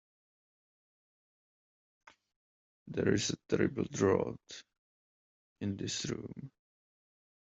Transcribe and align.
There 2.87 3.13
is 3.13 3.29
a 3.29 3.37
terrible 3.49 3.83
draught 3.93 4.63
in 5.59 5.77
this 5.77 6.07
room 6.09 6.49